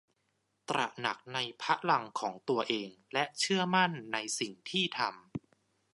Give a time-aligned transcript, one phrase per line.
[0.69, 5.13] ตระหนักในพลังของตัวเองและเชื่อมั่นในสิ่งที่ทำ